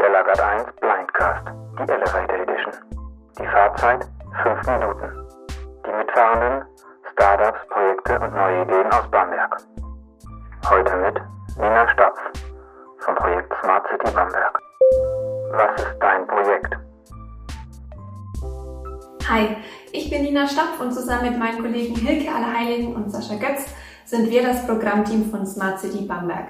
Der 0.00 0.08
Lagat 0.08 0.40
1 0.40 0.64
Blindcast, 0.80 1.46
die 1.78 1.92
Elevator 1.92 2.38
Edition. 2.38 2.72
Die 3.38 3.46
Fahrzeit 3.46 4.08
5 4.42 4.66
Minuten. 4.66 5.28
Die 5.84 5.92
Mitfahrenden 5.92 6.64
Startups, 7.12 7.58
Projekte 7.68 8.18
und 8.18 8.34
neue 8.34 8.62
Ideen 8.62 8.86
aus 8.86 9.10
Bamberg. 9.10 9.58
Heute 10.70 10.96
mit 10.96 11.20
Nina 11.58 11.86
Stapf 11.92 12.18
vom 13.00 13.14
Projekt 13.14 13.52
Smart 13.62 13.86
City 13.88 14.10
Bamberg. 14.14 14.58
Was 15.50 15.82
ist 15.82 15.96
dein 16.00 16.26
Projekt? 16.26 16.74
Hi, 19.28 19.56
ich 19.92 20.08
bin 20.08 20.22
Nina 20.22 20.46
Stapf 20.46 20.80
und 20.80 20.92
zusammen 20.92 21.28
mit 21.28 21.38
meinen 21.38 21.60
Kollegen 21.60 21.94
Hilke 21.94 22.34
Allerheiligen 22.34 22.96
und 22.96 23.10
Sascha 23.10 23.34
Götz 23.34 23.66
sind 24.06 24.30
wir 24.30 24.44
das 24.44 24.66
Programmteam 24.66 25.30
von 25.30 25.44
Smart 25.44 25.78
City 25.78 26.06
Bamberg. 26.06 26.46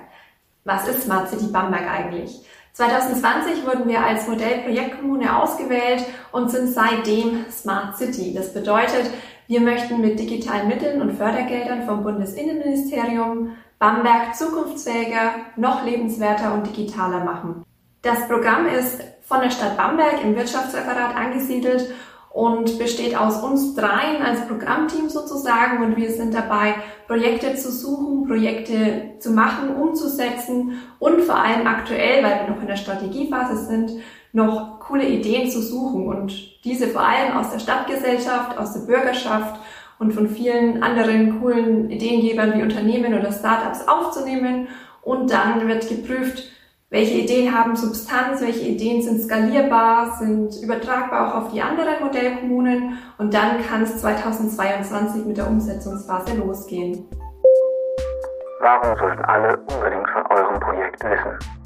Was 0.65 0.87
ist 0.87 1.03
Smart 1.03 1.29
City 1.29 1.49
Bamberg 1.53 1.91
eigentlich? 1.91 2.47
2020 2.81 3.67
wurden 3.67 3.87
wir 3.89 4.03
als 4.03 4.27
Modellprojektkommune 4.27 5.39
ausgewählt 5.39 6.03
und 6.33 6.51
sind 6.51 6.73
seitdem 6.73 7.45
Smart 7.51 7.99
City. 7.99 8.33
Das 8.35 8.55
bedeutet, 8.55 9.11
wir 9.49 9.61
möchten 9.61 10.01
mit 10.01 10.19
digitalen 10.19 10.69
Mitteln 10.69 11.03
und 11.03 11.13
Fördergeldern 11.13 11.83
vom 11.83 12.03
Bundesinnenministerium 12.03 13.51
Bamberg 13.79 14.35
zukunftsfähiger, 14.35 15.33
noch 15.57 15.85
lebenswerter 15.85 16.55
und 16.55 16.67
digitaler 16.67 17.23
machen. 17.23 17.67
Das 18.01 18.27
Programm 18.29 18.67
ist 18.67 19.03
von 19.25 19.43
der 19.43 19.51
Stadt 19.51 19.77
Bamberg 19.77 20.25
im 20.25 20.35
Wirtschaftsreferat 20.35 21.15
angesiedelt 21.15 21.91
und 22.33 22.79
besteht 22.79 23.17
aus 23.17 23.43
uns 23.43 23.75
dreien 23.75 24.23
als 24.23 24.47
Programmteam 24.47 25.09
sozusagen. 25.09 25.83
Und 25.83 25.97
wir 25.97 26.11
sind 26.11 26.33
dabei, 26.33 26.75
Projekte 27.07 27.57
zu 27.57 27.73
suchen, 27.73 28.27
Projekte 28.27 29.15
zu 29.19 29.33
machen, 29.33 29.75
umzusetzen 29.75 30.81
und 30.99 31.23
vor 31.23 31.37
allem 31.37 31.67
aktuell, 31.67 32.23
weil 32.23 32.41
wir 32.41 32.55
noch 32.55 32.61
in 32.61 32.69
der 32.69 32.77
Strategiephase 32.77 33.67
sind, 33.67 33.91
noch 34.33 34.79
coole 34.79 35.09
Ideen 35.09 35.51
zu 35.51 35.61
suchen. 35.61 36.07
Und 36.07 36.65
diese 36.65 36.87
vor 36.87 37.03
allem 37.03 37.37
aus 37.37 37.51
der 37.51 37.59
Stadtgesellschaft, 37.59 38.57
aus 38.57 38.75
der 38.75 38.81
Bürgerschaft 38.81 39.61
und 39.99 40.13
von 40.13 40.29
vielen 40.29 40.83
anderen 40.85 41.41
coolen 41.41 41.91
Ideengebern 41.91 42.55
wie 42.55 42.63
Unternehmen 42.63 43.19
oder 43.19 43.33
Startups 43.33 43.89
aufzunehmen. 43.89 44.69
Und 45.03 45.33
dann 45.33 45.67
wird 45.67 45.89
geprüft, 45.89 46.45
welche 46.91 47.19
Ideen 47.19 47.57
haben 47.57 47.77
Substanz, 47.77 48.41
welche 48.41 48.67
Ideen 48.67 49.01
sind 49.01 49.23
skalierbar, 49.23 50.17
sind 50.19 50.61
übertragbar 50.61 51.29
auch 51.29 51.43
auf 51.43 51.53
die 51.53 51.63
anderen 51.63 52.01
Modellkommunen 52.01 52.99
und 53.17 53.33
dann 53.33 53.63
kann 53.63 53.83
es 53.83 53.99
2022 54.01 55.25
mit 55.25 55.37
der 55.37 55.47
Umsetzungsphase 55.47 56.37
losgehen. 56.37 57.09
Warum 58.61 58.99
sollten 58.99 59.25
alle 59.25 59.57
unbedingt 59.57 60.09
von 60.11 60.27
eurem 60.37 60.61
Projekt 60.61 61.03
wissen? 61.05 61.60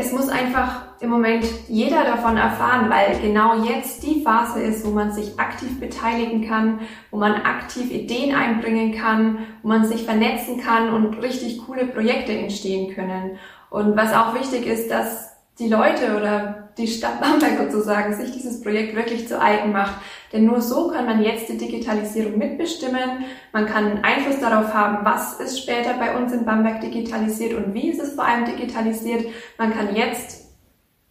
Es 0.00 0.12
muss 0.12 0.28
einfach 0.28 0.82
im 1.00 1.10
Moment 1.10 1.44
jeder 1.66 2.04
davon 2.04 2.36
erfahren, 2.36 2.88
weil 2.88 3.18
genau 3.20 3.64
jetzt 3.64 4.00
die 4.04 4.22
Phase 4.22 4.62
ist, 4.62 4.86
wo 4.86 4.90
man 4.90 5.10
sich 5.10 5.40
aktiv 5.40 5.80
beteiligen 5.80 6.46
kann, 6.46 6.78
wo 7.10 7.18
man 7.18 7.32
aktiv 7.32 7.90
Ideen 7.90 8.32
einbringen 8.32 8.94
kann, 8.94 9.38
wo 9.64 9.68
man 9.68 9.84
sich 9.84 10.04
vernetzen 10.04 10.60
kann 10.60 10.94
und 10.94 11.20
richtig 11.20 11.66
coole 11.66 11.84
Projekte 11.84 12.30
entstehen 12.30 12.94
können. 12.94 13.40
Und 13.70 13.96
was 13.96 14.14
auch 14.14 14.36
wichtig 14.36 14.66
ist, 14.66 14.88
dass 14.88 15.27
die 15.58 15.68
Leute 15.68 16.16
oder 16.16 16.68
die 16.78 16.86
Stadt 16.86 17.20
Bamberg 17.20 17.58
sozusagen 17.58 18.14
sich 18.14 18.30
dieses 18.30 18.62
Projekt 18.62 18.94
wirklich 18.94 19.26
zu 19.26 19.40
eigen 19.40 19.72
macht. 19.72 19.94
Denn 20.32 20.44
nur 20.44 20.60
so 20.60 20.88
kann 20.88 21.06
man 21.06 21.22
jetzt 21.22 21.48
die 21.48 21.58
Digitalisierung 21.58 22.38
mitbestimmen. 22.38 23.24
Man 23.52 23.66
kann 23.66 24.04
Einfluss 24.04 24.38
darauf 24.38 24.72
haben, 24.72 25.04
was 25.04 25.40
ist 25.40 25.60
später 25.60 25.94
bei 25.94 26.16
uns 26.16 26.32
in 26.32 26.44
Bamberg 26.44 26.80
digitalisiert 26.80 27.54
und 27.54 27.74
wie 27.74 27.90
ist 27.90 28.00
es 28.00 28.14
vor 28.14 28.24
allem 28.24 28.44
digitalisiert. 28.44 29.26
Man 29.58 29.72
kann 29.72 29.96
jetzt 29.96 30.47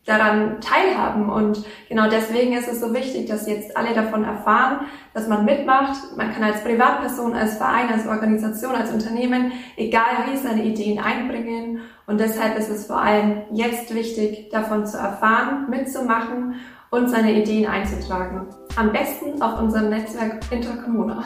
daran 0.08 0.62
teilhaben. 0.62 1.30
Und 1.30 1.64
genau 1.90 2.10
deswegen 2.10 2.54
ist 2.54 2.68
es 2.68 2.80
so 2.80 2.94
wichtig, 2.94 3.28
dass 3.28 3.48
jetzt 3.48 3.76
alle 3.76 3.94
davon 3.94 4.24
erfahren, 4.24 4.88
dass 5.14 5.28
man 5.28 5.46
mitmacht. 5.46 6.16
Man 6.16 6.34
kann 6.34 6.44
als 6.44 6.64
Privatperson, 6.64 7.34
als 7.34 7.58
Verein, 7.58 7.92
als 7.92 8.08
Organisation, 8.08 8.74
als 8.74 8.92
Unternehmen, 8.92 9.52
egal 9.76 10.26
wie, 10.26 10.38
seine 10.38 10.64
Ideen 10.64 11.00
einbringen. 11.00 11.82
Und 12.08 12.20
deshalb 12.22 12.58
ist 12.58 12.70
es 12.70 12.88
vor 12.88 13.02
allem 13.02 13.44
jetzt 13.52 13.94
wichtig, 13.94 14.50
davon 14.50 14.86
zu 14.86 14.98
erfahren, 14.98 15.70
mitzumachen 15.70 16.56
und 16.90 17.10
seine 17.10 17.34
Ideen 17.34 17.70
einzutragen. 17.70 18.48
Am 18.78 18.94
besten 18.94 19.42
auf 19.42 19.60
unserem 19.60 19.90
Netzwerk 19.90 20.40
Intercommuna. 20.50 21.24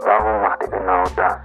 Warum 0.00 0.42
macht 0.42 0.62
ihr 0.62 0.68
genau 0.68 1.04
das? 1.14 1.36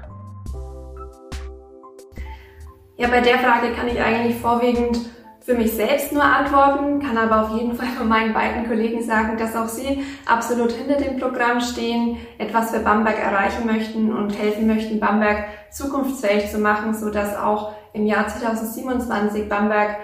Ja, 2.96 3.10
bei 3.10 3.20
der 3.20 3.40
Frage 3.40 3.74
kann 3.74 3.88
ich 3.88 4.00
eigentlich 4.00 4.38
vorwiegend 4.40 4.98
für 5.44 5.56
mich 5.56 5.74
selbst 5.74 6.14
nur 6.14 6.24
antworten, 6.24 7.02
kann 7.02 7.18
aber 7.18 7.44
auf 7.44 7.58
jeden 7.60 7.76
Fall 7.76 7.90
von 7.98 8.08
meinen 8.08 8.34
beiden 8.34 8.66
Kollegen 8.66 9.04
sagen, 9.04 9.38
dass 9.38 9.56
auch 9.56 9.68
sie 9.68 10.04
absolut 10.26 10.72
hinter 10.72 10.96
dem 10.96 11.20
Programm 11.20 11.60
stehen, 11.60 12.18
etwas 12.38 12.72
für 12.72 12.80
Bamberg 12.80 13.20
erreichen 13.20 13.66
möchten 13.66 14.14
und 14.14 14.30
helfen 14.38 14.68
möchten, 14.68 15.02
Bamberg 15.02 15.46
zukunftsfähig 15.70 16.50
zu 16.50 16.60
machen, 16.60 16.94
so 16.94 17.10
dass 17.10 17.36
auch 17.36 17.74
im 17.92 18.06
Jahr 18.06 18.28
2027 18.28 19.50
Bamberg 19.50 19.98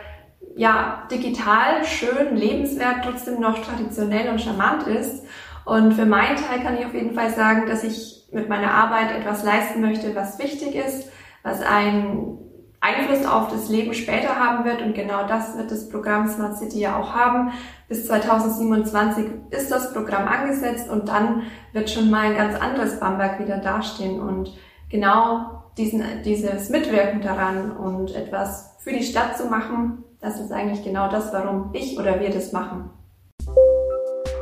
ja 0.58 1.08
digital 1.10 1.86
schön, 1.86 2.36
lebenswert, 2.36 3.06
trotzdem 3.06 3.40
noch 3.40 3.64
traditionell 3.64 4.30
und 4.30 4.42
charmant 4.42 4.88
ist. 4.88 5.24
Und 5.64 5.94
für 5.94 6.06
meinen 6.06 6.36
Teil 6.36 6.62
kann 6.62 6.78
ich 6.78 6.86
auf 6.86 6.94
jeden 6.94 7.14
Fall 7.14 7.30
sagen, 7.30 7.66
dass 7.66 7.86
ich 7.86 8.28
mit 8.34 8.50
meiner 8.50 8.72
Arbeit 8.72 9.12
etwas 9.18 9.44
leisten 9.46 9.80
möchte, 9.80 10.14
was 10.16 10.38
wichtig 10.38 10.76
ist, 10.76 11.10
was 11.44 11.62
ein 11.62 12.49
Einfluss 12.82 13.26
auf 13.26 13.50
das 13.50 13.70
Leben 13.70 13.94
später 13.94 14.36
haben 14.36 14.66
wird. 14.66 14.82
Und 14.82 14.94
genau 14.94 15.28
das 15.28 15.58
wird 15.58 15.72
das 15.72 15.90
Programm 15.90 16.28
Smart 16.28 16.58
City 16.58 16.80
ja 16.80 16.98
auch 16.98 17.14
haben. 17.14 17.52
Bis 17.88 18.08
2027 18.08 19.26
ist 19.50 19.72
das 19.72 19.94
Programm 19.94 20.28
angesetzt 20.28 20.90
und 20.90 21.10
dann 21.10 21.44
wird 21.74 21.90
schon 21.90 22.10
mal 22.10 22.28
ein 22.28 22.38
ganz 22.38 22.60
anderes 22.60 23.00
Bamberg 23.00 23.40
wieder 23.40 23.58
dastehen. 23.58 24.20
Und 24.22 24.56
genau 24.90 25.64
diesen, 25.78 26.04
dieses 26.24 26.70
Mitwirken 26.70 27.22
daran 27.22 27.72
und 27.72 28.16
etwas 28.16 28.78
für 28.80 28.92
die 28.92 29.04
Stadt 29.04 29.38
zu 29.38 29.46
machen, 29.46 30.04
das 30.22 30.40
ist 30.40 30.52
eigentlich 30.52 30.84
genau 30.84 31.10
das, 31.10 31.34
warum 31.34 31.70
ich 31.74 31.98
oder 31.98 32.20
wir 32.20 32.30
das 32.30 32.52
machen. 32.52 32.90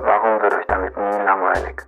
Warum 0.02 0.42
wird 0.42 0.54
euch 0.54 0.66
damit 0.68 0.96
nie 0.96 1.24
langweilig? 1.24 1.82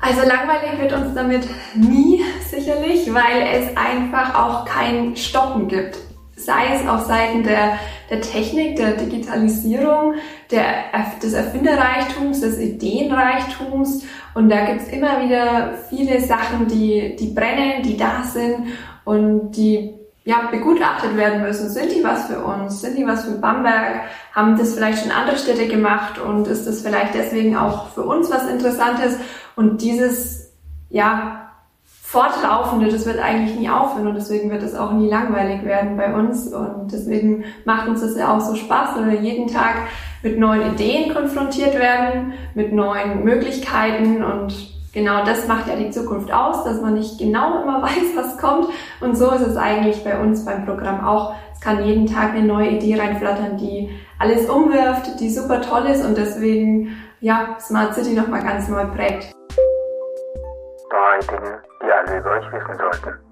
Also 0.00 0.22
langweilig 0.22 0.80
wird 0.80 0.92
uns 0.92 1.14
damit 1.14 1.46
nie 1.74 2.24
sicherlich, 2.50 3.12
weil 3.12 3.42
es 3.54 3.76
einfach 3.76 4.34
auch 4.34 4.64
kein 4.64 5.16
Stoppen 5.16 5.68
gibt. 5.68 5.98
Sei 6.36 6.74
es 6.74 6.88
auf 6.88 7.02
Seiten 7.02 7.42
der, 7.42 7.78
der 8.08 8.22
Technik, 8.22 8.76
der 8.76 8.92
Digitalisierung, 8.92 10.14
der, 10.50 10.84
des 11.22 11.34
Erfinderreichtums, 11.34 12.40
des 12.40 12.58
Ideenreichtums. 12.58 14.04
Und 14.34 14.48
da 14.48 14.64
gibt's 14.64 14.88
immer 14.88 15.22
wieder 15.22 15.74
viele 15.90 16.20
Sachen, 16.20 16.66
die, 16.66 17.16
die 17.16 17.32
brennen, 17.34 17.82
die 17.82 17.96
da 17.96 18.22
sind 18.22 18.68
und 19.04 19.52
die 19.52 20.00
ja, 20.24 20.48
begutachtet 20.50 21.16
werden 21.16 21.42
müssen. 21.42 21.68
Sind 21.68 21.92
die 21.92 22.04
was 22.04 22.26
für 22.26 22.40
uns? 22.40 22.80
Sind 22.80 22.96
die 22.96 23.06
was 23.06 23.24
für 23.24 23.32
Bamberg? 23.32 24.02
Haben 24.32 24.56
das 24.56 24.74
vielleicht 24.74 25.02
schon 25.02 25.10
andere 25.12 25.36
Städte 25.36 25.66
gemacht 25.66 26.18
und 26.18 26.46
ist 26.46 26.66
das 26.66 26.82
vielleicht 26.82 27.14
deswegen 27.14 27.56
auch 27.56 27.88
für 27.88 28.02
uns 28.02 28.30
was 28.30 28.48
Interessantes? 28.48 29.16
Und 29.56 29.82
dieses, 29.82 30.52
ja, 30.88 31.49
Fortlaufende, 32.10 32.88
das 32.88 33.06
wird 33.06 33.20
eigentlich 33.20 33.56
nie 33.56 33.70
aufhören 33.70 34.08
und 34.08 34.16
deswegen 34.16 34.50
wird 34.50 34.64
es 34.64 34.74
auch 34.74 34.90
nie 34.90 35.08
langweilig 35.08 35.64
werden 35.64 35.96
bei 35.96 36.12
uns 36.12 36.52
und 36.52 36.88
deswegen 36.90 37.44
macht 37.64 37.86
uns 37.86 38.00
das 38.00 38.16
ja 38.16 38.34
auch 38.36 38.40
so 38.40 38.56
Spaß, 38.56 38.96
weil 38.96 39.12
wir 39.12 39.20
jeden 39.20 39.46
Tag 39.46 39.76
mit 40.20 40.36
neuen 40.36 40.72
Ideen 40.72 41.14
konfrontiert 41.14 41.78
werden, 41.78 42.32
mit 42.56 42.72
neuen 42.72 43.22
Möglichkeiten 43.22 44.24
und 44.24 44.52
genau 44.92 45.24
das 45.24 45.46
macht 45.46 45.68
ja 45.68 45.76
die 45.76 45.90
Zukunft 45.90 46.32
aus, 46.32 46.64
dass 46.64 46.82
man 46.82 46.94
nicht 46.94 47.16
genau 47.16 47.62
immer 47.62 47.80
weiß, 47.82 48.16
was 48.16 48.38
kommt. 48.38 48.66
Und 49.00 49.16
so 49.16 49.30
ist 49.30 49.46
es 49.46 49.56
eigentlich 49.56 50.02
bei 50.02 50.20
uns 50.20 50.44
beim 50.44 50.66
Programm 50.66 51.06
auch. 51.06 51.36
Es 51.54 51.60
kann 51.60 51.84
jeden 51.84 52.06
Tag 52.06 52.30
eine 52.30 52.42
neue 52.42 52.70
Idee 52.70 52.98
reinflattern, 52.98 53.56
die 53.56 53.88
alles 54.18 54.50
umwirft, 54.50 55.20
die 55.20 55.30
super 55.30 55.62
toll 55.62 55.86
ist 55.86 56.04
und 56.04 56.18
deswegen, 56.18 56.88
ja, 57.20 57.56
Smart 57.60 57.94
City 57.94 58.14
nochmal 58.14 58.42
ganz 58.42 58.66
neu 58.66 58.84
prägt. 58.86 59.30
Dinge, 61.30 61.62
die 61.82 61.90
alle 61.90 62.18
über 62.18 62.30
euch 62.32 62.52
wissen 62.52 62.76
sollten. 62.76 63.30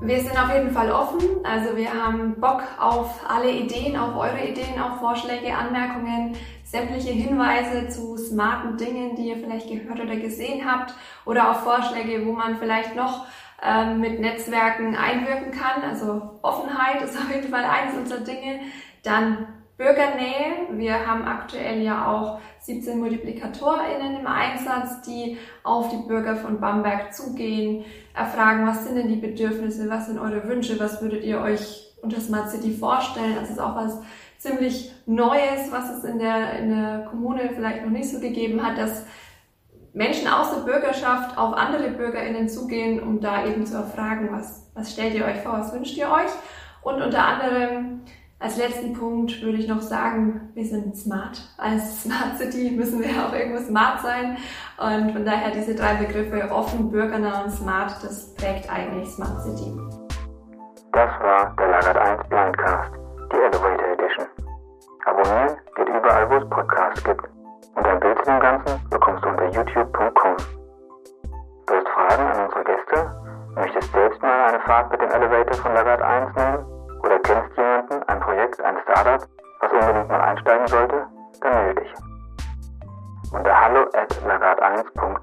Wir 0.00 0.20
sind 0.20 0.38
auf 0.38 0.52
jeden 0.52 0.72
Fall 0.72 0.90
offen. 0.90 1.20
Also 1.44 1.76
wir 1.76 1.92
haben 1.92 2.38
Bock 2.40 2.62
auf 2.78 3.24
alle 3.26 3.50
Ideen, 3.50 3.96
auf 3.96 4.14
eure 4.16 4.44
Ideen, 4.46 4.78
auf 4.80 4.98
Vorschläge, 4.98 5.54
Anmerkungen, 5.56 6.36
sämtliche 6.64 7.12
Hinweise 7.12 7.88
zu 7.88 8.16
smarten 8.18 8.76
Dingen, 8.76 9.14
die 9.16 9.28
ihr 9.28 9.36
vielleicht 9.36 9.68
gehört 9.68 10.00
oder 10.00 10.16
gesehen 10.16 10.70
habt 10.70 10.92
oder 11.24 11.50
auf 11.50 11.60
Vorschläge, 11.60 12.26
wo 12.26 12.32
man 12.32 12.56
vielleicht 12.56 12.96
noch 12.96 13.26
ähm, 13.62 14.00
mit 14.00 14.20
Netzwerken 14.20 14.94
einwirken 14.96 15.52
kann. 15.52 15.82
Also 15.88 16.38
Offenheit 16.42 17.00
ist 17.04 17.16
auf 17.16 17.30
jeden 17.34 17.48
Fall 17.48 17.64
eins 17.64 17.96
unserer 17.96 18.20
Dinge. 18.20 18.60
Dann 19.04 19.46
Bürgernähe. 19.76 20.68
Wir 20.72 21.06
haben 21.06 21.24
aktuell 21.24 21.82
ja 21.82 22.06
auch 22.06 22.40
17 22.60 22.98
MultiplikatorInnen 22.98 24.20
im 24.20 24.26
Einsatz, 24.26 25.02
die 25.02 25.38
auf 25.62 25.90
die 25.90 26.06
Bürger 26.06 26.36
von 26.36 26.60
Bamberg 26.60 27.12
zugehen, 27.12 27.84
erfragen, 28.14 28.66
was 28.66 28.84
sind 28.84 28.96
denn 28.96 29.08
die 29.08 29.16
Bedürfnisse, 29.20 29.90
was 29.90 30.06
sind 30.06 30.18
eure 30.18 30.46
Wünsche, 30.48 30.78
was 30.78 31.02
würdet 31.02 31.24
ihr 31.24 31.40
euch 31.40 31.92
unter 32.02 32.20
Smart 32.20 32.50
City 32.50 32.72
vorstellen. 32.72 33.36
Das 33.40 33.50
ist 33.50 33.60
auch 33.60 33.74
was 33.74 33.98
ziemlich 34.38 34.92
Neues, 35.06 35.72
was 35.72 35.90
es 35.90 36.04
in 36.04 36.18
der, 36.18 36.58
in 36.58 36.68
der 36.68 37.06
Kommune 37.10 37.50
vielleicht 37.54 37.82
noch 37.82 37.90
nicht 37.90 38.10
so 38.10 38.20
gegeben 38.20 38.64
hat, 38.64 38.78
dass 38.78 39.04
Menschen 39.92 40.28
aus 40.28 40.54
der 40.54 40.62
Bürgerschaft 40.62 41.38
auf 41.38 41.54
andere 41.54 41.90
BürgerInnen 41.90 42.48
zugehen, 42.48 43.00
um 43.02 43.20
da 43.20 43.46
eben 43.46 43.64
zu 43.64 43.76
erfragen, 43.76 44.28
was, 44.30 44.70
was 44.74 44.92
stellt 44.92 45.14
ihr 45.14 45.24
euch 45.24 45.38
vor, 45.38 45.54
was 45.54 45.72
wünscht 45.72 45.96
ihr 45.96 46.10
euch? 46.10 46.30
Und 46.82 47.00
unter 47.00 47.24
anderem 47.24 48.02
als 48.38 48.56
letzten 48.56 48.92
Punkt 48.92 49.42
würde 49.42 49.58
ich 49.58 49.68
noch 49.68 49.80
sagen, 49.80 50.50
wir 50.54 50.64
sind 50.64 50.96
smart. 50.96 51.40
Als 51.56 52.02
Smart 52.02 52.36
City 52.36 52.72
müssen 52.72 53.00
wir 53.00 53.08
auch 53.24 53.32
irgendwo 53.32 53.62
smart 53.62 54.00
sein. 54.00 54.36
Und 54.78 55.12
von 55.12 55.24
daher 55.24 55.50
diese 55.50 55.74
drei 55.74 55.94
Begriffe 55.94 56.50
offen, 56.50 56.90
bürgernah 56.90 57.44
und 57.44 57.50
smart, 57.50 58.02
das 58.02 58.34
prägt 58.34 58.70
eigentlich 58.70 59.08
Smart 59.08 59.42
City. 59.42 59.72
Das 60.92 61.10
war 61.20 61.54
der 61.58 61.68
Lagert 61.68 61.96
1 61.96 62.28
Blindcast, 62.28 62.92
die 63.32 63.36
Elevator 63.36 63.88
Edition. 63.92 64.26
Abonnieren 65.06 65.56
geht 65.76 65.88
überall, 65.88 66.30
wo 66.30 66.34
es 66.36 66.48
Podcasts 66.50 67.04
gibt. 67.04 67.22
Und 67.74 67.86
ein 67.86 68.00
Bild 68.00 68.18
zu 68.18 68.24
dem 68.24 68.40
Ganzen 68.40 68.88
bekommst 68.90 69.24
du 69.24 69.28
unter 69.28 69.50
youtube.com. 69.50 70.03
Startup, 79.04 79.28
was 79.60 79.70
unbedingt 79.70 80.08
mal 80.08 80.20
einsteigen 80.22 80.66
sollte? 80.66 81.06
Dann 81.42 81.52
melde 81.52 81.82
dich. 81.82 81.92
Unter 83.32 83.60
hallo 83.60 83.82
at 83.92 84.10
lagard1.com 84.26 85.18